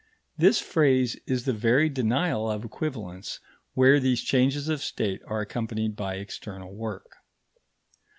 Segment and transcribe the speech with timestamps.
[0.35, 3.39] This phrase is the very denial of equivalence
[3.75, 7.17] where these changes of state are accompanied by external work.